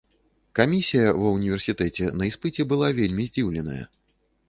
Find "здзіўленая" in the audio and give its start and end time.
3.33-3.83